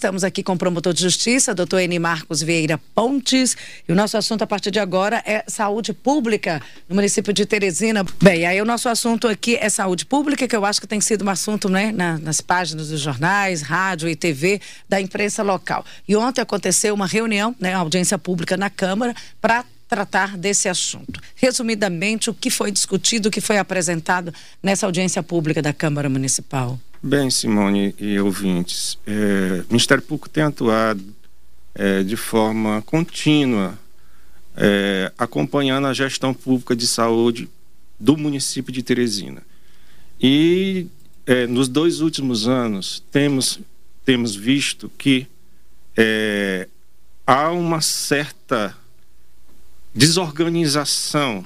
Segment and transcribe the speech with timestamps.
[0.00, 3.56] Estamos aqui com o promotor de justiça, doutor Eni Marcos Vieira Pontes.
[3.88, 8.06] E o nosso assunto a partir de agora é saúde pública no município de Teresina.
[8.22, 11.24] Bem, aí o nosso assunto aqui é saúde pública, que eu acho que tem sido
[11.24, 15.84] um assunto né, na, nas páginas dos jornais, rádio e TV da imprensa local.
[16.06, 21.20] E ontem aconteceu uma reunião, né, audiência pública na Câmara, para tratar desse assunto.
[21.34, 24.32] Resumidamente, o que foi discutido, o que foi apresentado
[24.62, 26.78] nessa audiência pública da Câmara Municipal?
[27.02, 31.02] Bem, Simone e ouvintes, é, o Ministério Público tem atuado
[31.74, 33.78] é, de forma contínua,
[34.56, 37.48] é, acompanhando a gestão pública de saúde
[37.98, 39.42] do município de Teresina.
[40.20, 40.88] E
[41.24, 43.60] é, nos dois últimos anos temos,
[44.04, 45.26] temos visto que
[45.96, 46.66] é,
[47.24, 48.76] há uma certa
[49.98, 51.44] desorganização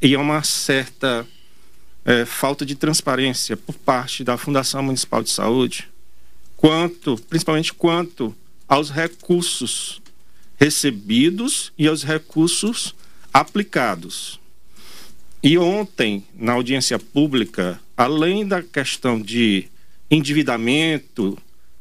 [0.00, 1.26] e uma certa
[2.04, 5.88] é, falta de transparência por parte da Fundação Municipal de Saúde,
[6.58, 8.36] quanto, principalmente quanto
[8.68, 10.02] aos recursos
[10.60, 12.94] recebidos e aos recursos
[13.32, 14.38] aplicados.
[15.42, 19.68] E ontem, na audiência pública, além da questão de
[20.10, 21.38] endividamento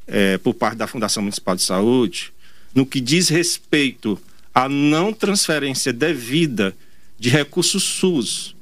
[0.08, 2.32] é, por parte da Fundação Municipal de Saúde,
[2.74, 4.18] no que diz respeito
[4.54, 6.76] à não transferência devida
[7.18, 8.56] de recursos SUS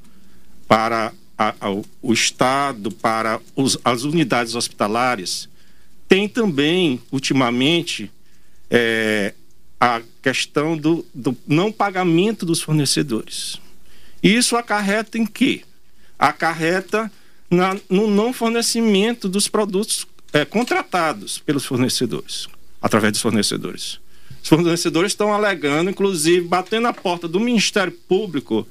[0.67, 5.49] para a, ao, o Estado, para os, as unidades hospitalares,
[6.07, 8.11] tem também, ultimamente,
[8.69, 9.33] é,
[9.79, 13.59] a questão do, do não pagamento dos fornecedores.
[14.21, 15.63] Isso acarreta em quê?
[16.19, 17.11] Acarreta
[17.49, 22.47] na, no não fornecimento dos produtos é, contratados pelos fornecedores,
[22.81, 24.00] através dos fornecedores.
[24.41, 28.67] Os fornecedores estão alegando, inclusive, batendo na porta do Ministério Público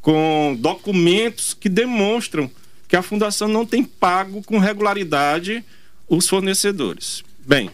[0.00, 2.50] com documentos que demonstram
[2.86, 5.64] que a fundação não tem pago com regularidade
[6.08, 7.22] os fornecedores.
[7.38, 7.70] Bem.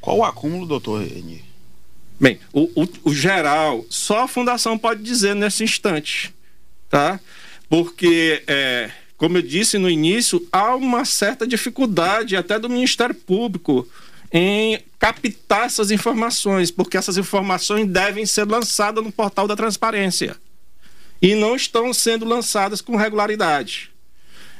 [0.00, 1.44] Qual o acúmulo, doutor Reni?
[2.18, 6.32] Bem, o, o, o, geral, só a fundação pode dizer nesse instante,
[6.88, 7.20] tá?
[7.68, 13.88] Porque, é, como eu disse no início, há uma certa dificuldade até do Ministério Público
[14.36, 20.36] em captar essas informações, porque essas informações devem ser lançadas no portal da transparência
[21.22, 23.92] e não estão sendo lançadas com regularidade.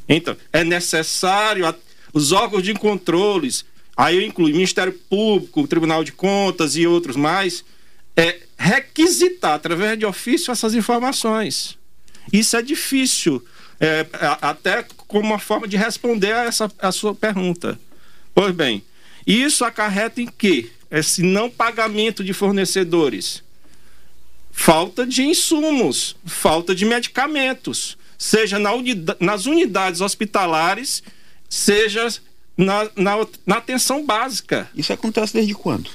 [0.09, 1.75] Então, é necessário a,
[2.13, 3.65] os órgãos de controles,
[3.97, 7.65] aí eu incluo Ministério Público, Tribunal de Contas e outros mais,
[8.17, 11.77] é requisitar através de ofício essas informações.
[12.33, 13.45] Isso é difícil,
[13.81, 14.07] é,
[14.41, 17.79] até como uma forma de responder a essa a sua pergunta.
[18.33, 18.85] Pois bem,
[19.27, 20.71] isso acarreta em quê?
[20.91, 23.43] Esse não pagamento de fornecedores
[24.55, 28.71] falta de insumos, falta de medicamentos, seja na
[29.19, 31.03] nas unidades hospitalares,
[31.51, 32.09] seja
[32.57, 34.71] na, na, na atenção básica.
[34.75, 35.91] Isso acontece desde quando?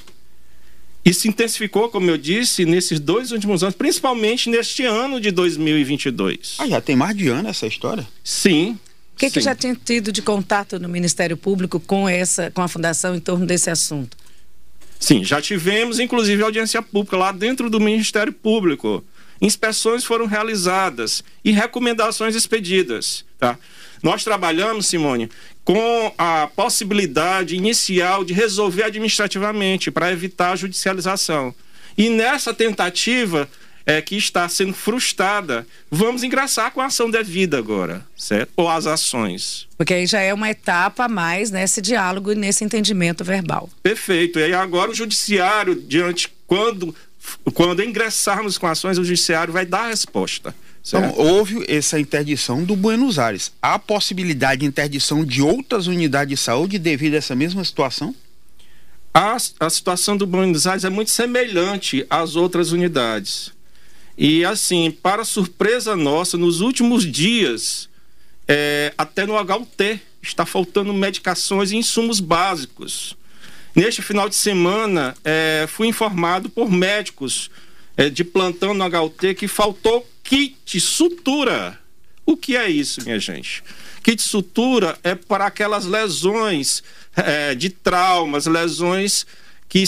[1.02, 6.56] Isso intensificou, como eu disse, nesses dois últimos anos, principalmente neste ano de 2022.
[6.58, 8.06] Ah, já tem mais de ano essa história?
[8.22, 8.78] Sim.
[9.20, 12.68] O que, que já tinha tido de contato no Ministério Público com essa, com a
[12.68, 14.16] fundação em torno desse assunto?
[14.98, 19.04] Sim, já tivemos inclusive audiência pública lá dentro do Ministério Público.
[19.38, 23.22] Inspeções foram realizadas e recomendações expedidas.
[23.38, 23.58] Tá?
[24.02, 25.28] Nós trabalhamos, Simone,
[25.64, 31.54] com a possibilidade inicial de resolver administrativamente para evitar a judicialização.
[31.96, 33.46] E nessa tentativa,
[33.90, 38.52] é, que está sendo frustrada, vamos ingressar com a ação devida agora, certo?
[38.56, 39.66] Ou as ações.
[39.76, 43.68] Porque aí já é uma etapa a mais nesse diálogo e nesse entendimento verbal.
[43.82, 44.38] Perfeito.
[44.38, 46.94] E aí agora o judiciário, diante, quando,
[47.52, 50.54] quando ingressarmos com ações, o judiciário vai dar a resposta.
[50.84, 51.10] Certo?
[51.10, 53.50] Então, houve essa interdição do Buenos Aires.
[53.60, 58.14] Há possibilidade de interdição de outras unidades de saúde devido a essa mesma situação?
[59.12, 63.52] A, a situação do Buenos Aires é muito semelhante às outras unidades.
[64.22, 67.88] E assim, para surpresa nossa, nos últimos dias,
[68.46, 73.16] é, até no HUT está faltando medicações e insumos básicos.
[73.74, 77.50] Neste final de semana, é, fui informado por médicos
[77.96, 81.78] é, de plantão no HUT que faltou kit sutura.
[82.26, 83.64] O que é isso, minha gente?
[84.02, 86.82] Kit sutura é para aquelas lesões
[87.16, 89.26] é, de traumas, lesões
[89.70, 89.84] que,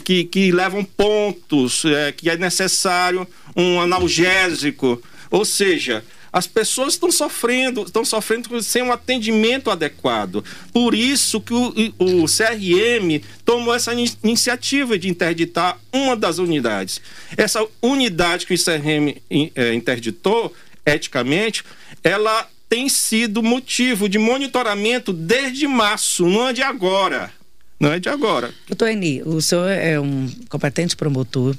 [0.00, 5.00] que, que levam pontos, é, que é necessário um analgésico.
[5.30, 6.02] Ou seja,
[6.32, 10.42] as pessoas estão sofrendo, estão sofrendo sem um atendimento adequado.
[10.72, 16.98] Por isso que o, o CRM tomou essa iniciativa de interditar uma das unidades.
[17.36, 19.14] Essa unidade que o CRM
[19.54, 20.54] é, interditou,
[20.86, 21.62] eticamente,
[22.02, 27.37] ela tem sido motivo de monitoramento desde março, não é de agora
[27.78, 28.52] não é de agora.
[28.66, 31.56] Doutor Eni, o senhor é um competente promotor.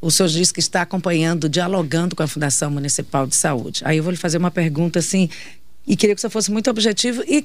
[0.00, 3.82] O senhor disse que está acompanhando, dialogando com a Fundação Municipal de Saúde.
[3.84, 5.30] Aí eu vou lhe fazer uma pergunta assim,
[5.86, 7.44] e queria que você fosse muito objetivo e,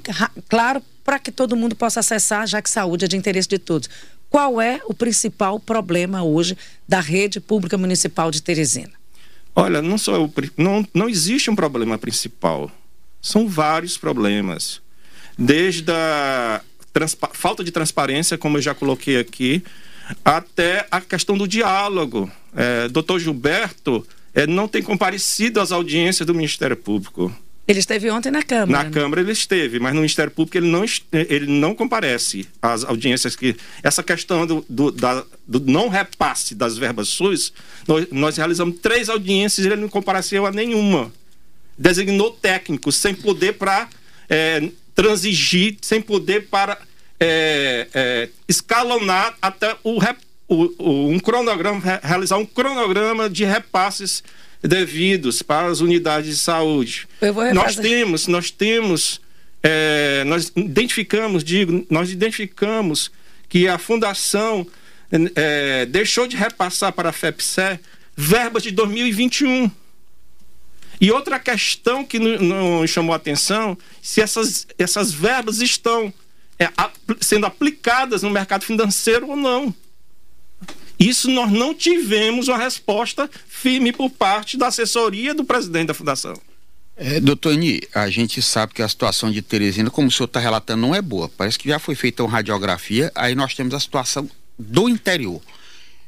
[0.49, 3.89] claro, para que todo mundo possa acessar, já que saúde é de interesse de todos.
[4.29, 6.57] Qual é o principal problema hoje
[6.87, 8.91] da rede pública municipal de Teresina?
[9.55, 12.69] Olha, não, só o, não, não existe um problema principal.
[13.21, 14.81] São vários problemas.
[15.37, 16.61] Desde a
[17.33, 19.63] falta de transparência, como eu já coloquei aqui,
[20.23, 22.31] até a questão do diálogo.
[22.55, 27.35] É, doutor Gilberto é, não tem comparecido às audiências do Ministério Público.
[27.67, 28.71] Ele esteve ontem na Câmara.
[28.71, 28.89] Na né?
[28.89, 33.57] Câmara ele esteve, mas no Ministério Público ele não, ele não comparece às audiências que.
[33.83, 37.51] Essa questão do, do, da, do não repasse das verbas SUS,
[37.85, 41.11] nós, nós, realizamos três audiências e ele não compareceu a nenhuma.
[41.77, 43.89] Designou técnicos sem poder para
[44.29, 46.75] é, transigir, sem poder para
[47.19, 49.99] é, é, escalonar até o,
[50.47, 54.23] o, o, um cronograma, realizar um cronograma de repasses
[54.59, 57.07] devidos para as unidades de saúde.
[57.53, 59.21] nós temos, nós temos,
[59.61, 63.11] é, nós identificamos, digo, nós identificamos
[63.47, 64.65] que a fundação
[65.35, 67.79] é, deixou de repassar para a FEPSE
[68.15, 69.69] verbas de 2021.
[70.99, 76.11] E outra questão que não chamou a atenção, se essas, essas verbas estão
[76.59, 76.69] é,
[77.21, 79.73] sendo aplicadas no mercado financeiro ou não.
[80.99, 86.33] Isso nós não tivemos uma resposta firme por parte da assessoria do presidente da fundação.
[86.95, 90.39] É, doutor Ni, a gente sabe que a situação de Teresina, como o senhor está
[90.39, 91.29] relatando, não é boa.
[91.29, 94.27] Parece que já foi feita uma radiografia, aí nós temos a situação
[94.57, 95.39] do interior.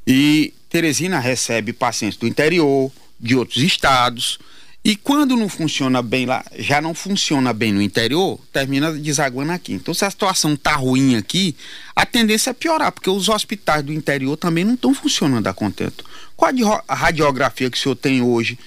[0.08, 4.40] E Teresina recebe pacientes do interior, de outros estados,
[4.84, 9.74] e quando não funciona bem lá, já não funciona bem no interior, termina desaguando aqui.
[9.74, 11.56] Então, se a situação tá ruim aqui,
[11.94, 16.06] a tendência é piorar, porque os hospitais do interior também não estão funcionando a contento.
[16.36, 16.52] Qual
[16.88, 18.58] a radiografia que o senhor tem hoje,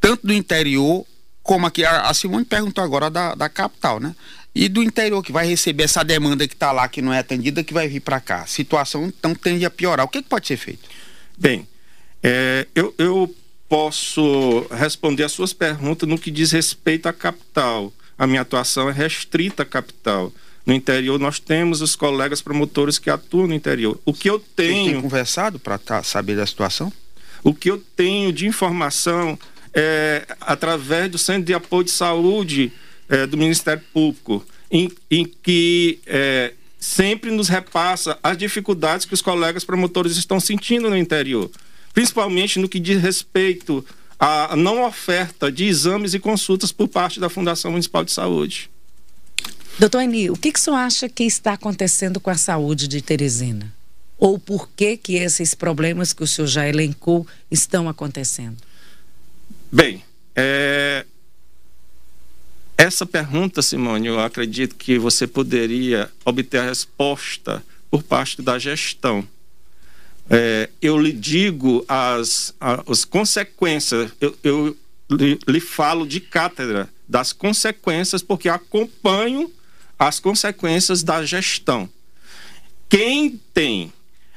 [0.00, 1.04] tanto do interior,
[1.42, 4.14] como aqui, a Simone perguntou agora da, da capital, né?
[4.54, 7.62] E do interior, que vai receber essa demanda que está lá, que não é atendida,
[7.62, 8.42] que vai vir para cá.
[8.42, 10.06] A situação, então, tende a piorar.
[10.06, 10.88] O que, que pode ser feito?
[11.36, 11.68] Bem,
[12.22, 13.34] é, eu, eu
[13.68, 17.92] posso responder as suas perguntas no que diz respeito à capital.
[18.18, 20.32] A minha atuação é restrita à capital.
[20.64, 24.00] No interior, nós temos os colegas promotores que atuam no interior.
[24.04, 24.84] O que eu tenho.
[24.84, 26.92] Você tem conversado para tá, saber da situação?
[27.44, 29.38] O que eu tenho de informação
[29.72, 32.72] é através do Centro de Apoio de Saúde
[33.08, 39.22] é, do Ministério Público, em, em que é, sempre nos repassa as dificuldades que os
[39.22, 41.50] colegas promotores estão sentindo no interior
[41.96, 43.82] principalmente no que diz respeito
[44.20, 48.68] à não oferta de exames e consultas por parte da Fundação Municipal de Saúde.
[49.78, 53.00] Doutor Eni, o que, que o senhor acha que está acontecendo com a saúde de
[53.00, 53.72] Teresina?
[54.18, 58.58] Ou por que que esses problemas que o senhor já elencou estão acontecendo?
[59.72, 60.04] Bem,
[60.34, 61.06] é...
[62.76, 69.26] essa pergunta, Simone, eu acredito que você poderia obter a resposta por parte da gestão
[70.28, 74.76] é, eu lhe digo as, as consequências, eu, eu
[75.10, 79.52] lhe, lhe falo de cátedra das consequências, porque acompanho
[79.98, 81.88] as consequências da gestão.
[82.88, 83.92] Quem tem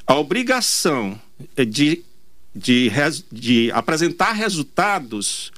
[0.06, 1.20] a obrigação
[1.56, 2.04] de,
[2.56, 2.92] de,
[3.32, 5.52] de apresentar resultados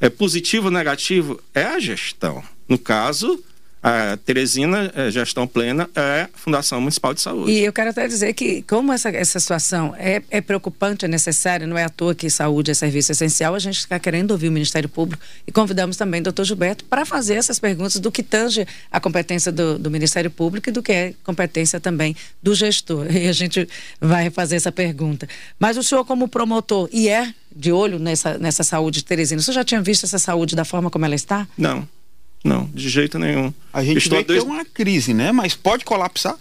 [0.00, 2.42] é, positivo ou negativo é a gestão.
[2.68, 3.42] No caso,
[3.86, 7.52] a Teresina é, Gestão Plena é Fundação Municipal de Saúde.
[7.52, 11.68] E eu quero até dizer que, como essa, essa situação é, é preocupante, é necessária,
[11.68, 14.52] não é à toa que saúde é serviço essencial, a gente está querendo ouvir o
[14.52, 18.66] Ministério Público e convidamos também o doutor Gilberto para fazer essas perguntas do que tange
[18.90, 23.06] a competência do, do Ministério Público e do que é competência também do gestor.
[23.16, 23.68] E a gente
[24.00, 25.28] vai fazer essa pergunta.
[25.60, 29.44] Mas o senhor, como promotor, e é de olho nessa, nessa saúde de Teresina, o
[29.44, 31.46] senhor já tinha visto essa saúde da forma como ela está?
[31.56, 31.88] Não.
[32.46, 33.52] Não, de jeito nenhum.
[33.72, 34.46] A gente Estou vê desde...
[34.46, 35.32] ter uma crise, né?
[35.32, 36.38] Mas pode colapsar?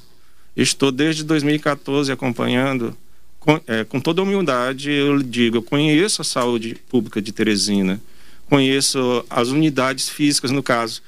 [0.55, 2.95] Estou desde 2014 acompanhando.
[3.39, 8.01] Com, é, com toda humildade, eu digo, eu conheço a saúde pública de Teresina,
[8.50, 11.01] conheço as unidades físicas, no caso,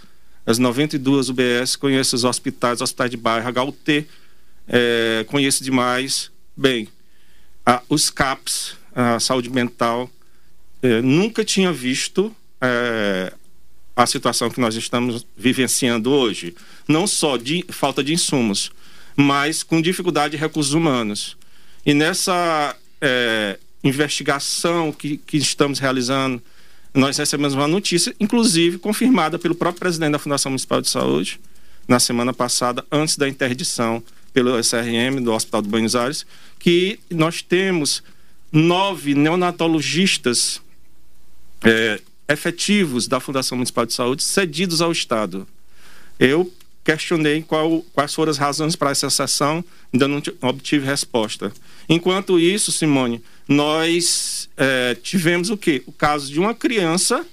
[0.45, 4.07] as 92 UBS, conheço os hospitais, hospitais de bairro, HUT,
[4.67, 6.29] é, conheço demais.
[6.55, 6.87] Bem,
[7.65, 10.09] a, os CAPs, a saúde mental,
[10.83, 13.33] é, nunca tinha visto é,
[13.97, 16.55] a situação que nós estamos vivenciando hoje,
[16.87, 18.71] não só de falta de insumos,
[19.15, 21.35] mas com dificuldade de recursos humanos.
[21.83, 26.39] E nessa é, investigação que, que estamos realizando,
[26.93, 31.39] nós recebemos uma notícia, inclusive confirmada pelo próprio presidente da Fundação Municipal de Saúde,
[31.87, 36.23] na semana passada, antes da interdição pelo SRM do Hospital de Buenos Aires,
[36.59, 38.03] que nós temos
[38.51, 40.61] nove neonatologistas
[41.63, 45.47] é, efetivos da Fundação Municipal de Saúde cedidos ao Estado.
[46.19, 46.51] Eu
[46.83, 51.51] questionei qual, quais foram as razões para essa sessão, ainda não obtive resposta.
[51.89, 55.83] Enquanto isso, Simone, nós é, tivemos o quê?
[55.85, 57.25] O caso de uma criança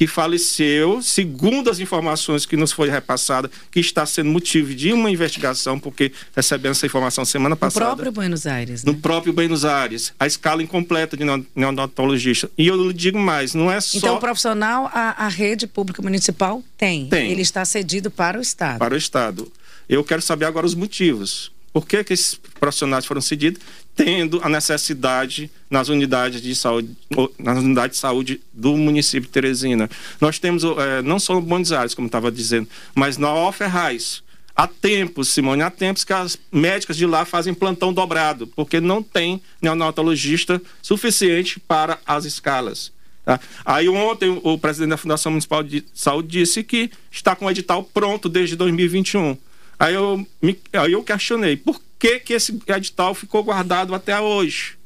[0.00, 5.10] que faleceu, segundo as informações que nos foi repassada, que está sendo motivo de uma
[5.10, 7.84] investigação, porque recebemos essa informação semana passada.
[7.84, 8.82] No próprio Buenos Aires.
[8.82, 8.90] Né?
[8.90, 10.14] No próprio Buenos Aires.
[10.18, 12.50] A escala incompleta de neonatologista.
[12.56, 13.98] E eu lhe digo mais, não é só...
[13.98, 17.06] Então, o profissional, a, a rede pública municipal tem.
[17.10, 17.30] Tem.
[17.30, 18.78] Ele está cedido para o Estado.
[18.78, 19.52] Para o Estado.
[19.86, 21.52] Eu quero saber agora os motivos.
[21.74, 23.60] Por que, que esses profissionais foram cedidos?
[24.02, 26.96] Tendo a necessidade nas unidades de saúde,
[27.38, 29.90] nas unidades de saúde do município de Teresina.
[30.18, 34.22] Nós temos é, não só no Buenos Aires, como estava dizendo, mas na Alferraz.
[34.56, 39.02] Há tempos, Simone, há tempos que as médicas de lá fazem plantão dobrado, porque não
[39.02, 42.92] tem neonatologista suficiente para as escalas.
[43.24, 43.38] Tá?
[43.66, 47.84] Aí ontem o presidente da Fundação Municipal de Saúde disse que está com o edital
[47.84, 49.36] pronto desde 2021.
[49.78, 54.78] Aí eu, me, aí eu questionei, por que, que esse edital ficou guardado até hoje?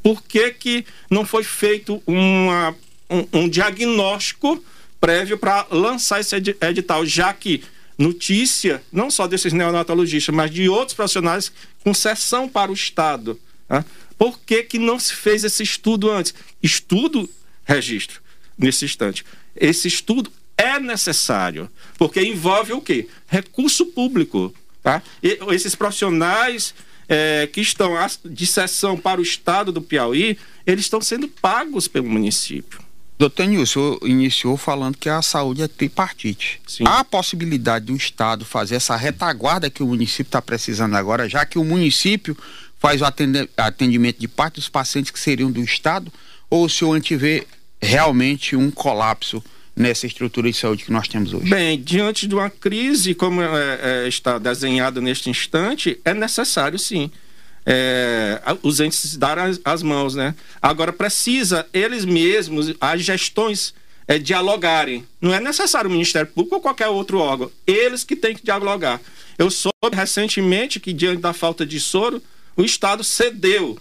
[0.00, 2.74] Por que, que não foi feito uma,
[3.10, 4.62] um, um diagnóstico
[5.00, 7.64] prévio para lançar esse edital, já que
[7.98, 11.52] notícia, não só desses neonatologistas, mas de outros profissionais
[11.82, 13.38] com sessão para o Estado.
[13.68, 13.84] Né?
[14.16, 16.32] Por que, que não se fez esse estudo antes?
[16.62, 17.28] Estudo,
[17.64, 18.20] registro,
[18.56, 19.24] nesse instante.
[19.56, 23.08] Esse estudo é necessário, porque envolve o quê?
[23.26, 24.54] Recurso público.
[24.82, 25.02] Tá?
[25.22, 26.74] E esses profissionais
[27.08, 32.08] é, que estão de sessão para o estado do Piauí, eles estão sendo pagos pelo
[32.08, 32.80] município.
[33.18, 36.60] Doutor Nilson, iniciou falando que a saúde é tripartite.
[36.66, 36.82] Sim.
[36.84, 41.46] Há a possibilidade do Estado fazer essa retaguarda que o município está precisando agora, já
[41.46, 42.36] que o município
[42.80, 43.04] faz o
[43.56, 46.12] atendimento de parte dos pacientes que seriam do Estado,
[46.50, 47.46] ou o senhor antevê
[47.80, 49.42] realmente um colapso
[49.74, 51.48] nessa estrutura de saúde que nós temos hoje?
[51.48, 53.46] Bem, diante de uma crise como é,
[54.04, 57.10] é, está desenhada neste instante, é necessário sim.
[57.64, 60.34] É, os entes darem as, as, mãos, né?
[60.60, 63.72] Agora precisa eles mesmos, as gestões
[64.06, 65.06] é, dialogarem.
[65.20, 67.50] Não é necessário o Ministério Público ou qualquer outro órgão.
[67.66, 69.00] Eles que têm que dialogar.
[69.38, 72.22] Eu soube recentemente que diante da falta de soro,
[72.56, 73.78] o Estado cedeu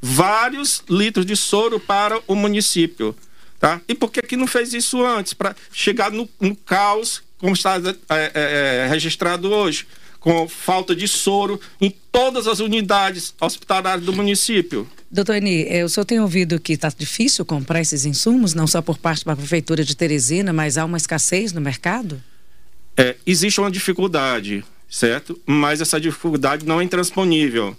[0.00, 3.16] vários litros de soro para o município.
[3.58, 3.80] Tá?
[3.88, 5.32] E por que, que não fez isso antes?
[5.32, 9.86] Para chegar no, no, caos, como está é, é, é, registrado hoje,
[10.20, 14.88] com falta de soro em todas as unidades hospitalares do município.
[15.10, 18.82] Doutor Eni, é, o senhor tem ouvido que está difícil comprar esses insumos, não só
[18.82, 22.22] por parte da Prefeitura de Teresina, mas há uma escassez no mercado?
[22.96, 25.38] É, existe uma dificuldade, certo?
[25.46, 27.76] Mas essa dificuldade não é intransponível.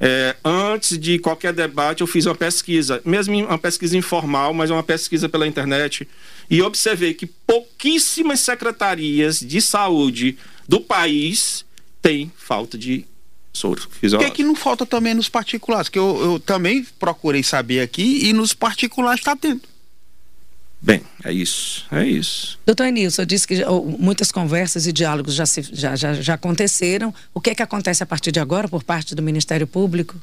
[0.00, 4.82] É, antes de qualquer debate, eu fiz uma pesquisa, mesmo uma pesquisa informal, mas uma
[4.82, 6.08] pesquisa pela internet,
[6.50, 10.36] e observei que pouquíssimas secretarias de saúde
[10.68, 11.64] do país
[12.00, 13.06] têm falta de
[13.52, 15.88] soro Por que, que não falta também nos particulares?
[15.88, 19.60] Que eu, eu também procurei saber aqui e nos particulares está tendo.
[20.84, 22.58] Bem, é isso, é isso.
[22.66, 23.64] Doutor Enilson, disse que
[24.00, 27.14] muitas conversas e diálogos já, se, já, já, já aconteceram.
[27.32, 30.20] O que é que acontece a partir de agora por parte do Ministério Público?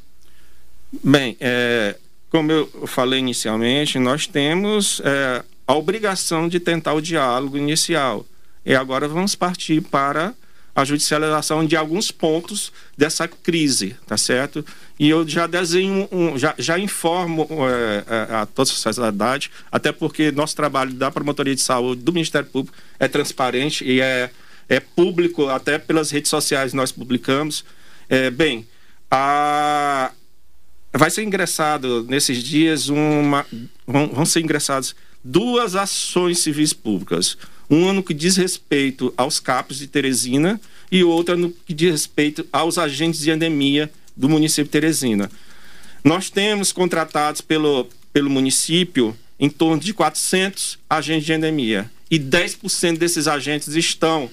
[1.02, 1.96] Bem, é,
[2.30, 8.26] como eu falei inicialmente, nós temos é, a obrigação de tentar o diálogo inicial.
[8.66, 10.34] E agora vamos partir para
[10.76, 14.66] a judicialização de alguns pontos dessa crise, tá certo?
[15.00, 20.32] E eu já desenho, um, já, já informo é, a toda a sociedade, até porque
[20.32, 24.30] nosso trabalho da Promotoria de Saúde, do Ministério Público, é transparente e é,
[24.68, 27.66] é público, até pelas redes sociais nós publicamos.
[28.08, 28.68] É, bem,
[29.10, 30.12] a,
[30.94, 33.46] vai ser ingressado nesses dias uma.
[33.86, 37.38] Vão, vão ser ingressadas duas ações civis públicas
[37.70, 40.60] um no que diz respeito aos CAPs de Teresina
[40.92, 45.30] e outra no que diz respeito aos agentes de endemia do município de Teresina.
[46.04, 52.98] Nós temos contratados pelo, pelo município em torno de 400 agentes de endemia e 10%
[52.98, 54.30] desses agentes estão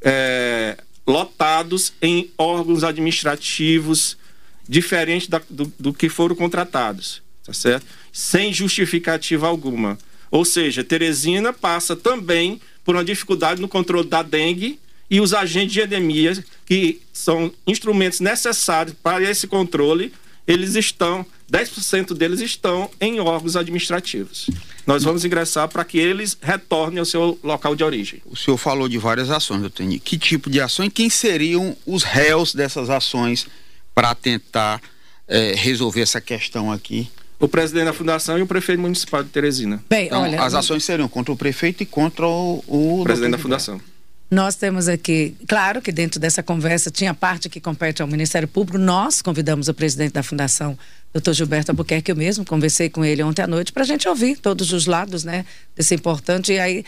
[0.00, 4.16] é, lotados em órgãos administrativos
[4.68, 7.86] diferentes do, do que foram contratados, tá certo?
[8.12, 9.98] Sem justificativa alguma.
[10.30, 14.78] Ou seja, Teresina passa também por uma dificuldade no controle da dengue
[15.10, 20.12] e os agentes de endemia, que são instrumentos necessários para esse controle,
[20.46, 24.48] eles estão, 10% deles estão em órgãos administrativos.
[24.86, 28.22] Nós vamos ingressar para que eles retornem ao seu local de origem.
[28.26, 29.98] O senhor falou de várias ações, doutor Eni.
[29.98, 33.46] Que tipo de ações quem seriam os réus dessas ações
[33.92, 34.80] para tentar
[35.26, 37.10] é, resolver essa questão aqui?
[37.38, 39.82] O presidente da fundação e o prefeito municipal de Teresina.
[39.88, 43.38] Bem, então, olha, as ações seriam contra o prefeito e contra o, o presidente da
[43.38, 43.80] fundação.
[44.30, 48.76] Nós temos aqui, claro que dentro dessa conversa tinha parte que compete ao Ministério Público.
[48.76, 50.76] Nós convidamos o presidente da Fundação,
[51.12, 54.36] doutor Gilberto Albuquerque, eu mesmo conversei com ele ontem à noite para a gente ouvir
[54.38, 56.52] todos os lados, né, desse importante.
[56.52, 56.84] E aí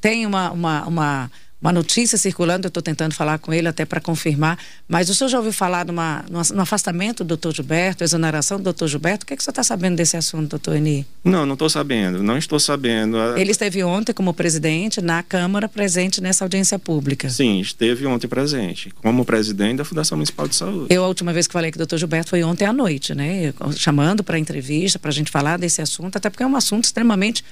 [0.00, 1.30] tem uma, uma, uma
[1.62, 5.28] uma notícia circulando, eu estou tentando falar com ele até para confirmar, mas o senhor
[5.28, 9.22] já ouviu falar numa, no afastamento do doutor Gilberto, exoneração do doutor Gilberto?
[9.22, 11.06] O que, é que o senhor está sabendo desse assunto, doutor Eni?
[11.24, 13.16] Não, não estou sabendo, não estou sabendo.
[13.36, 17.30] Ele esteve ontem como presidente na Câmara, presente nessa audiência pública.
[17.30, 20.86] Sim, esteve ontem presente, como presidente da Fundação Municipal de Saúde.
[20.92, 23.54] Eu, a última vez que falei com o doutor Gilberto foi ontem à noite, né?
[23.76, 27.44] Chamando para entrevista, para a gente falar desse assunto, até porque é um assunto extremamente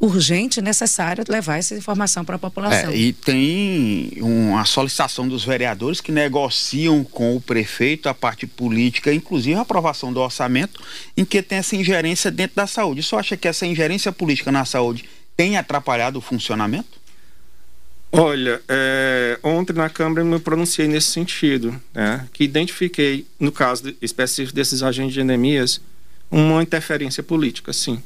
[0.00, 2.90] urgente, necessário levar essa informação para a população.
[2.90, 9.12] É, e tem uma solicitação dos vereadores que negociam com o prefeito a parte política,
[9.12, 10.82] inclusive a aprovação do orçamento,
[11.14, 13.02] em que tem essa ingerência dentro da saúde.
[13.02, 15.04] Você acha que essa ingerência política na saúde
[15.36, 16.98] tem atrapalhado o funcionamento?
[18.10, 23.84] Olha, é, ontem na Câmara eu me pronunciei nesse sentido, né, que identifiquei, no caso
[23.84, 25.80] de, específico desses agentes de endemias,
[26.30, 28.02] uma interferência política, sim.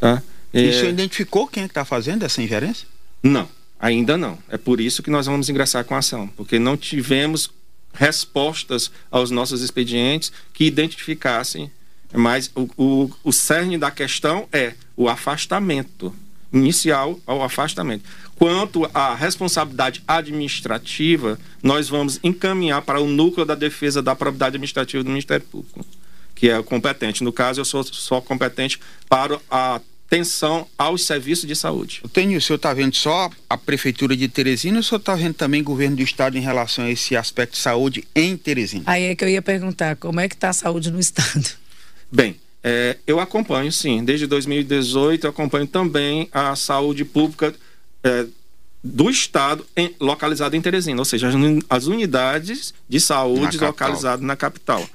[0.00, 0.20] Tá?
[0.52, 2.86] E o senhor identificou quem é está fazendo essa ingerência?
[3.22, 3.48] Não,
[3.80, 4.38] ainda não.
[4.48, 7.50] É por isso que nós vamos ingressar com a ação, porque não tivemos
[7.94, 11.70] respostas aos nossos expedientes que identificassem.
[12.12, 16.14] Mas o, o, o cerne da questão é o afastamento
[16.52, 18.04] inicial ao afastamento.
[18.36, 25.02] Quanto à responsabilidade administrativa, nós vamos encaminhar para o núcleo da defesa da propriedade administrativa
[25.02, 25.84] do Ministério Público,
[26.34, 27.24] que é o competente.
[27.24, 28.78] No caso, eu sou só competente
[29.08, 29.80] para a
[30.12, 32.00] atenção aos serviços de saúde.
[32.04, 35.14] O Tenho, o senhor está vendo só a Prefeitura de Teresina ou o senhor está
[35.14, 38.84] vendo também o governo do Estado em relação a esse aspecto de saúde em Teresina?
[38.86, 41.48] Aí é que eu ia perguntar, como é que está a saúde no Estado?
[42.12, 47.54] Bem, é, eu acompanho sim, desde 2018 eu acompanho também a saúde pública
[48.04, 48.26] é,
[48.84, 51.34] do Estado em, localizada em Teresina, ou seja, as,
[51.70, 54.86] as unidades de saúde localizadas na capital.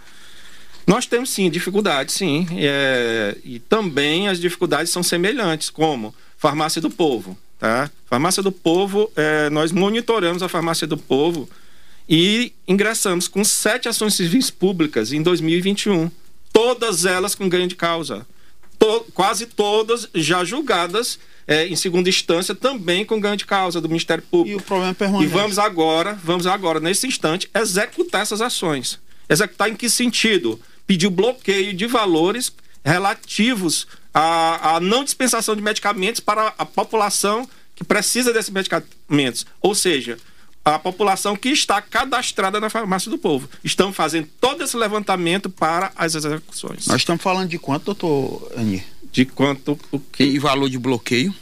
[0.88, 6.90] Nós temos sim dificuldades, sim, é, e também as dificuldades são semelhantes, como farmácia do
[6.90, 7.92] povo, tá?
[8.06, 11.50] Farmácia do povo, é, nós monitoramos a farmácia do povo
[12.08, 16.10] e ingressamos com sete ações civis públicas em 2021,
[16.54, 18.26] todas elas com ganho de causa,
[18.80, 23.90] to, quase todas já julgadas é, em segunda instância também com ganho de causa do
[23.90, 24.58] Ministério Público.
[24.58, 25.26] E o problema é permanente.
[25.26, 29.00] E vamos agora, vamos agora nesse instante executar essas ações.
[29.30, 30.58] Executar em que sentido?
[30.88, 32.52] Pediu bloqueio de valores
[32.84, 39.46] relativos à, à não dispensação de medicamentos para a população que precisa desses medicamentos.
[39.62, 40.18] Ou seja,
[40.66, 43.50] a população que está cadastrada na farmácia do povo.
[43.64, 46.88] Estamos fazendo todo esse levantamento para as execuções.
[46.88, 48.84] Nós estamos falando de quanto, doutor Ani?
[49.12, 50.24] De quanto o que...
[50.24, 51.34] E valor de bloqueio?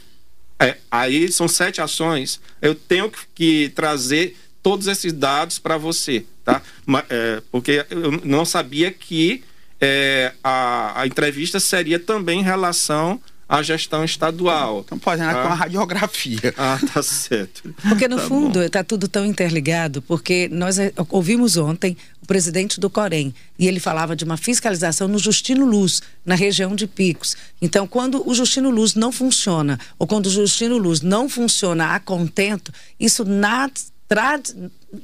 [0.58, 2.40] É, aí são sete ações.
[2.62, 6.62] Eu tenho que trazer todos esses dados para você, tá?
[7.10, 9.42] É, porque eu não sabia que
[9.80, 14.80] é, a, a entrevista seria também em relação à gestão estadual.
[14.80, 15.42] Estamos fazendo ah.
[15.42, 16.54] com a radiografia.
[16.56, 17.74] Ah, tá certo.
[17.88, 22.80] Porque no tá fundo está tudo tão interligado, porque nós é, ouvimos ontem o presidente
[22.80, 27.36] do Corém e ele falava de uma fiscalização no Justino Luz, na região de Picos.
[27.60, 32.00] Então, quando o Justino Luz não funciona, ou quando o Justino Luz não funciona a
[32.00, 33.74] contento, isso nada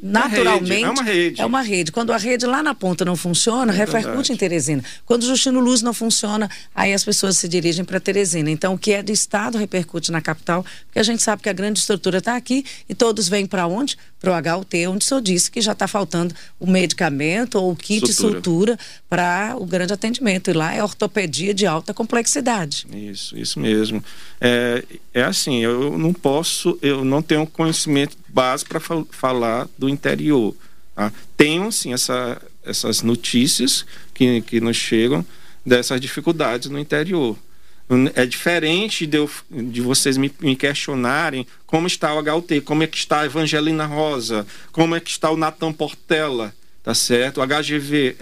[0.02, 1.40] naturalmente é uma, rede.
[1.40, 1.92] é uma rede.
[1.92, 4.82] Quando a rede lá na ponta não funciona, é repercute em Teresina.
[5.04, 8.50] Quando o Justino Luz não funciona, aí as pessoas se dirigem para Teresina.
[8.50, 11.52] Então, o que é do Estado repercute na capital, porque a gente sabe que a
[11.52, 13.96] grande estrutura está aqui e todos vêm para onde?
[14.20, 17.76] Para o HUT, onde o senhor disse que já está faltando o medicamento ou o
[17.76, 18.78] kit de sutura
[19.10, 20.48] para o grande atendimento.
[20.48, 22.86] E lá é ortopedia de alta complexidade.
[22.92, 24.02] Isso, isso mesmo.
[24.40, 30.54] É, é assim, eu não posso, eu não tenho conhecimento base para falar do interior.
[30.94, 31.12] Tá?
[31.36, 35.24] Tenho, sim, essa, essas notícias que, que nos chegam
[35.64, 37.36] dessas dificuldades no interior.
[38.14, 42.86] É diferente de, eu, de vocês me, me, questionarem como está o HUT, como é
[42.86, 47.40] que está a Evangelina Rosa, como é que está o Natan Portela, tá certo?
[47.40, 48.16] O HGV.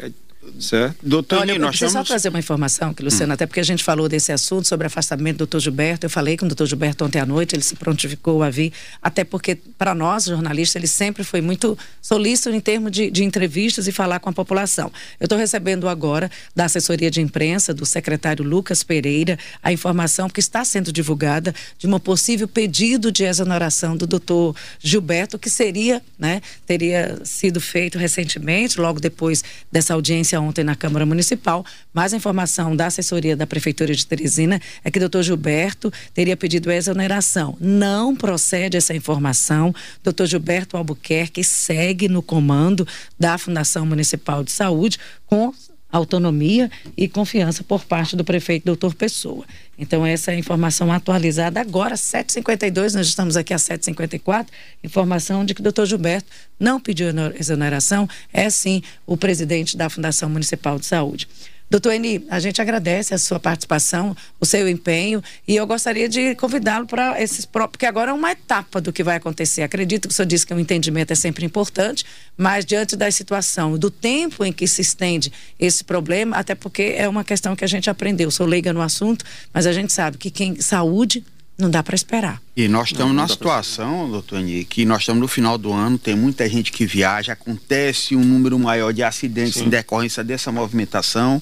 [0.59, 0.96] Certo?
[1.03, 1.92] Doutor, Olha, eu nós temos...
[1.92, 3.35] só trazer uma informação, que Luciano, hum.
[3.35, 6.07] até porque a gente falou desse assunto sobre afastamento do doutor Gilberto.
[6.07, 8.72] Eu falei com o doutor Gilberto ontem à noite, ele se prontificou a vir,
[9.03, 13.87] até porque, para nós, jornalistas, ele sempre foi muito solícito em termos de, de entrevistas
[13.87, 14.90] e falar com a população.
[15.18, 20.40] Eu estou recebendo agora, da assessoria de imprensa, do secretário Lucas Pereira, a informação que
[20.40, 26.40] está sendo divulgada de um possível pedido de exoneração do doutor Gilberto, que seria, né,
[26.66, 31.64] teria sido feito recentemente, logo depois dessa audiência ontem na Câmara Municipal.
[31.93, 36.71] Mais informação da assessoria da Prefeitura de Teresina é que o doutor Gilberto teria pedido
[36.71, 37.57] exoneração.
[37.61, 39.75] Não procede essa informação.
[40.03, 42.87] Doutor Gilberto Albuquerque segue no comando
[43.19, 45.53] da Fundação Municipal de Saúde com
[45.90, 49.44] autonomia e confiança por parte do prefeito doutor Pessoa.
[49.79, 54.46] Então, essa é a informação atualizada agora, 7h52, nós estamos aqui às 7h54,
[54.85, 60.29] informação de que o doutor Gilberto não pediu exoneração, é sim o presidente da Fundação
[60.29, 61.26] Municipal de Saúde.
[61.70, 66.35] Doutor Eni, a gente agradece a sua participação, o seu empenho e eu gostaria de
[66.35, 69.62] convidá-lo para esses porque agora é uma etapa do que vai acontecer.
[69.62, 72.04] Acredito que o senhor disse que o entendimento é sempre importante,
[72.37, 77.09] mas diante da situação, do tempo em que se estende esse problema, até porque é
[77.09, 78.33] uma questão que a gente aprendeu.
[78.33, 81.24] Sou leiga no assunto, mas a gente sabe que quem saúde
[81.61, 82.40] não dá para esperar.
[82.57, 86.16] E nós estamos numa situação, doutor Eni, que nós estamos no final do ano, tem
[86.16, 89.66] muita gente que viaja, acontece um número maior de acidentes Sim.
[89.66, 91.40] em decorrência dessa movimentação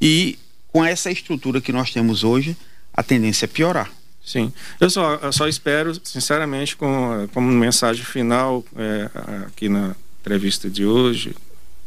[0.00, 2.56] e com essa estrutura que nós temos hoje,
[2.92, 3.90] a tendência é piorar.
[4.24, 9.10] Sim, eu só, eu só espero, sinceramente, com, como mensagem final é,
[9.46, 11.34] aqui na entrevista de hoje,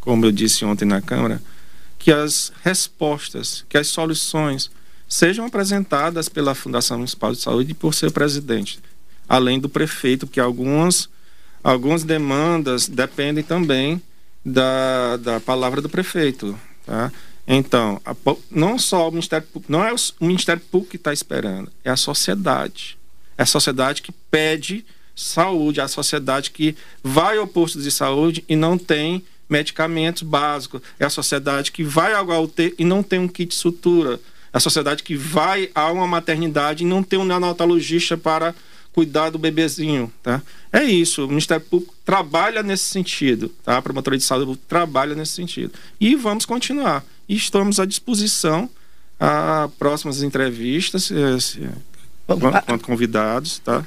[0.01, 1.41] como eu disse ontem na Câmara,
[1.97, 4.69] que as respostas, que as soluções
[5.07, 8.79] sejam apresentadas pela Fundação Municipal de Saúde e por seu presidente,
[9.27, 11.09] além do prefeito, porque algumas,
[11.63, 14.01] algumas demandas dependem também
[14.45, 16.57] da, da palavra do prefeito.
[16.85, 17.11] Tá?
[17.47, 18.15] Então, a,
[18.49, 21.89] não só o Ministério Público, não é o, o Ministério Público que está esperando, é
[21.89, 22.97] a sociedade.
[23.37, 28.43] É a sociedade que pede saúde, é a sociedade que vai ao posto de saúde
[28.47, 33.19] e não tem medicamentos básicos, é a sociedade que vai ao UTI e não tem
[33.19, 34.19] um kit de sutura
[34.55, 38.55] a sociedade que vai a uma maternidade e não tem um neonatologista para
[38.93, 40.41] cuidar do bebezinho, tá?
[40.71, 43.75] É isso, o Ministério Público trabalha nesse sentido, tá?
[43.75, 45.73] A promotoria de saúde trabalha nesse sentido.
[45.99, 47.03] E vamos continuar.
[47.27, 48.69] E estamos à disposição
[49.19, 51.67] a próximas entrevistas, eh,
[52.65, 53.83] quanto convidados, tá?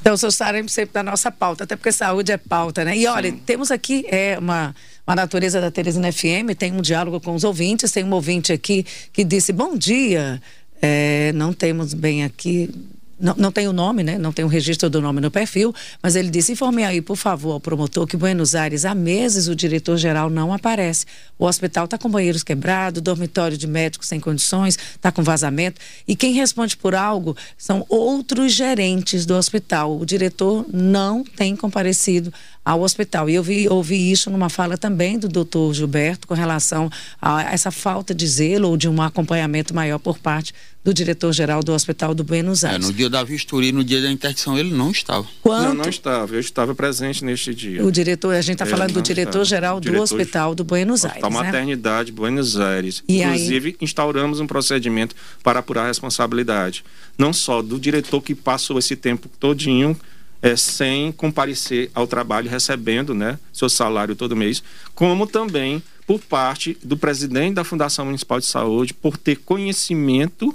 [0.00, 2.96] Então, vocês estaremos sempre da nossa pauta, até porque saúde é pauta, né?
[2.96, 3.38] E olha, Sim.
[3.38, 7.92] temos aqui é, uma, uma natureza da Teresina FM, tem um diálogo com os ouvintes,
[7.92, 10.40] tem um ouvinte aqui que disse, bom dia,
[10.80, 12.70] é, não temos bem aqui
[13.18, 14.18] não, não tem o nome, né?
[14.18, 17.52] Não tem o registro do nome no perfil, mas ele disse: informe aí, por favor,
[17.52, 21.06] ao promotor que Buenos Aires, há meses o diretor-geral não aparece.
[21.38, 25.80] O hospital está com banheiros quebrados, dormitório de médicos sem condições, está com vazamento.
[26.06, 29.98] E quem responde por algo são outros gerentes do hospital.
[29.98, 32.32] O diretor não tem comparecido
[32.64, 33.28] ao hospital.
[33.28, 37.70] E eu vi, ouvi isso numa fala também do doutor Gilberto com relação a essa
[37.70, 42.22] falta de zelo ou de um acompanhamento maior por parte do diretor-geral do Hospital do
[42.22, 42.84] Buenos Aires.
[42.84, 45.26] É, no dia da vistoria, no dia da interdição, ele não estava.
[45.42, 45.68] Quanto...
[45.68, 46.34] Não, não estava.
[46.34, 47.82] Eu estava presente neste dia.
[47.82, 51.22] O diretor, a gente está falando do diretor-geral do Hospital do Buenos Aires.
[51.22, 51.46] Hospital né?
[51.46, 53.02] Maternidade Buenos Aires.
[53.08, 53.76] E Inclusive, aí...
[53.80, 56.84] instauramos um procedimento para apurar a responsabilidade.
[57.16, 59.96] Não só do diretor que passou esse tempo todinho
[60.44, 64.62] é, sem comparecer ao trabalho, recebendo né, seu salário todo mês,
[64.94, 70.54] como também por parte do presidente da Fundação Municipal de Saúde, por ter conhecimento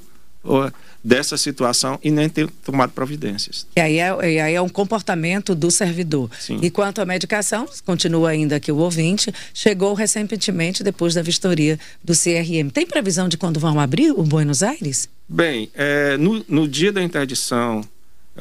[1.04, 3.65] dessa situação e nem ter tomado providências.
[3.75, 6.30] E aí é, e aí é um comportamento do servidor.
[6.39, 6.60] Sim.
[6.62, 12.13] E quanto à medicação, continua ainda aqui o ouvinte, chegou recentemente depois da vistoria do
[12.13, 12.69] CRM.
[12.71, 15.10] Tem previsão de quando vão abrir o Buenos Aires?
[15.28, 17.84] Bem, é, no, no dia da interdição,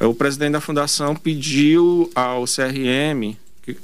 [0.05, 3.77] o presidente da fundação pediu ao CRM que,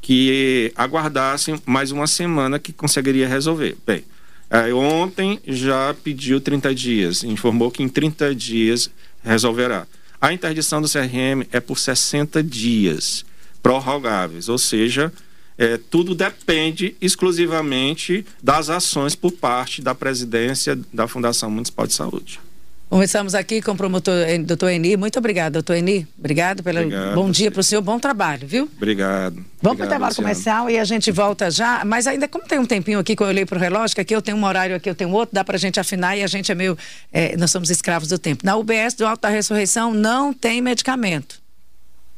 [0.00, 3.76] que aguardassem mais uma semana que conseguiria resolver.
[3.86, 4.04] Bem,
[4.50, 8.90] é, ontem já pediu 30 dias, informou que em 30 dias
[9.22, 9.86] resolverá.
[10.20, 13.24] A interdição do CRM é por 60 dias
[13.62, 15.12] prorrogáveis, ou seja,
[15.58, 22.40] é, tudo depende exclusivamente das ações por parte da presidência da Fundação Municipal de Saúde.
[22.88, 24.14] Começamos aqui com o promotor
[24.46, 24.96] doutor Eni.
[24.96, 26.08] Muito obrigado, doutor Eni.
[26.18, 28.68] Obrigado pelo obrigado, bom dia para o senhor, bom trabalho, viu?
[28.76, 29.44] Obrigado.
[29.60, 31.84] Vamos para o trabalho comercial e a gente volta já.
[31.84, 34.16] Mas ainda, como tem um tempinho aqui que eu olhei para o relógio, que aqui
[34.16, 36.26] eu tenho um horário, aqui eu tenho outro, dá para a gente afinar e a
[36.26, 36.78] gente é meio.
[37.12, 38.44] É, nós somos escravos do tempo.
[38.44, 41.42] Na UBS do Alto da Ressurreição não tem medicamento.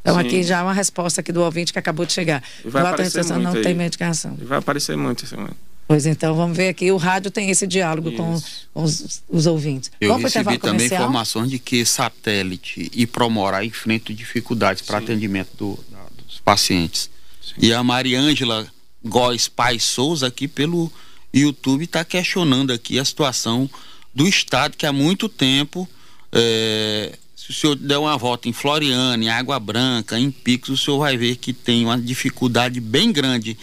[0.03, 0.21] Então, Sim.
[0.21, 2.43] aqui já é uma resposta aqui do ouvinte que acabou de chegar.
[2.65, 3.63] vai do Alto da Ressurreição não aí.
[3.63, 4.39] tem medicação.
[4.41, 5.51] vai aparecer muito, senhor.
[5.91, 6.93] Pois então, vamos ver aqui.
[6.93, 8.41] O rádio tem esse diálogo com,
[8.73, 9.91] com os, os, ouvintes.
[10.01, 15.85] Eu vamos recebi também informações de que satélite e Promora enfrentam dificuldades para atendimento do,
[15.91, 17.11] da, dos pacientes.
[17.43, 17.55] Sim.
[17.59, 18.69] E a Mariângela
[19.05, 20.93] Góes Pai Souza aqui pelo
[21.35, 23.69] YouTube está questionando aqui a situação
[24.15, 25.89] do Estado que há muito tempo
[26.31, 30.77] é, se o senhor der uma volta em Floriana, em Água Branca, em Picos, o
[30.77, 33.59] senhor vai ver que tem uma dificuldade bem grande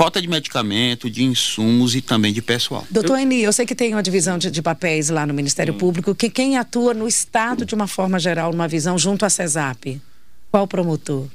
[0.00, 2.86] falta de medicamento, de insumos e também de pessoal.
[2.90, 3.22] Doutor eu...
[3.22, 5.76] Eni, eu sei que tem uma divisão de, de papéis lá no Ministério hum.
[5.76, 10.00] Público, que quem atua no Estado de uma forma geral, numa visão junto à CESAP?
[10.50, 11.26] Qual promotor?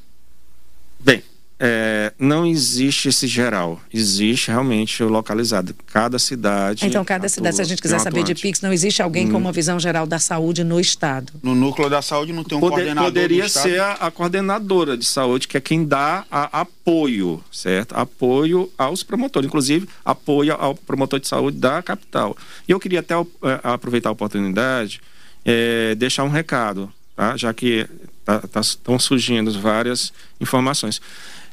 [1.00, 1.22] Bem,
[1.58, 5.74] é, não existe esse geral, existe realmente o localizado.
[5.88, 6.86] Cada cidade.
[6.86, 9.32] Então, cada atua, cidade, se a gente quiser saber de PIX, não existe alguém hum.
[9.32, 11.32] com uma visão geral da saúde no Estado.
[11.42, 13.10] No núcleo da saúde não tem um Poder, coordenador.
[13.10, 17.96] Poderia ser a, a, coordenadora de saúde, que é quem dá a, apoio, certo?
[17.96, 22.36] Apoio aos promotores, inclusive apoio ao promotor de saúde da capital.
[22.68, 25.02] E eu queria até é, aproveitar a oportunidade,
[25.46, 27.38] é, deixar um recado, tá?
[27.38, 27.88] já que
[28.28, 31.00] estão tá, tá, surgindo várias informações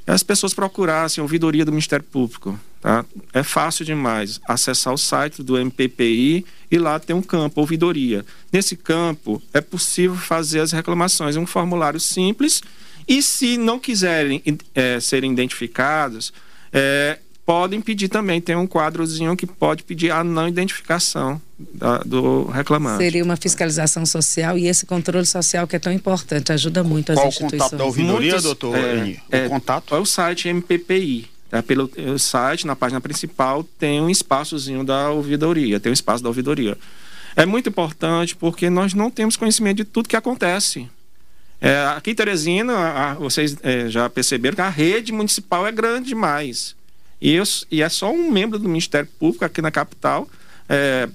[0.06, 2.58] as pessoas procurassem a ouvidoria do Ministério Público.
[2.80, 3.04] Tá?
[3.32, 8.24] É fácil demais acessar o site do MPPI e lá tem um campo, ouvidoria.
[8.52, 12.60] Nesse campo é possível fazer as reclamações, é um formulário simples
[13.06, 14.42] e se não quiserem
[14.74, 16.32] é, serem identificados,
[16.72, 21.40] é, podem pedir também, tem um quadrozinho que pode pedir a não identificação
[21.74, 22.98] da, do reclamante.
[22.98, 27.18] Seria uma fiscalização social e esse controle social que é tão importante, ajuda muito as
[27.18, 27.59] Qual instituições.
[27.59, 28.76] Qual o contato da ouvidoria, Muitos, doutor?
[28.76, 29.94] É, é, o contato?
[29.94, 31.28] É o site MPPI.
[31.50, 31.62] Tá?
[31.62, 36.28] Pelo o site, na página principal, tem um espaçozinho da ouvidoria, tem um espaço da
[36.28, 36.78] ouvidoria.
[37.35, 40.88] É muito importante porque nós não temos conhecimento de tudo que acontece.
[41.61, 46.09] É, aqui em Teresina, a, vocês é, já perceberam que a rede municipal é grande
[46.09, 46.74] demais.
[47.22, 50.28] E, eu, e é só um membro do Ministério Público aqui na capital,
[50.68, 51.08] é,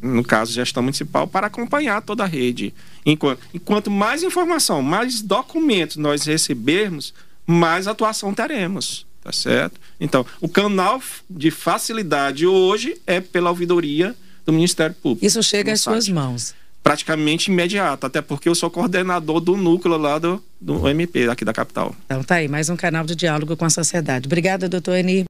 [0.00, 2.72] no caso gestão municipal, para acompanhar toda a rede.
[3.04, 7.12] Enquanto, enquanto mais informação, mais documentos nós recebermos,
[7.46, 9.06] mais atuação teremos.
[9.22, 9.78] Tá certo?
[10.00, 15.26] Então, o canal de facilidade hoje é pela ouvidoria do Ministério Público.
[15.26, 20.18] Isso chega às suas mãos praticamente imediato, até porque eu sou coordenador do núcleo lá
[20.18, 21.94] do, do MP, aqui da capital.
[22.06, 24.26] Então tá aí, mais um canal de diálogo com a sociedade.
[24.26, 25.18] Obrigada, doutor Eni.